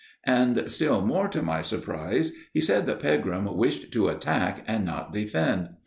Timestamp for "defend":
5.11-5.75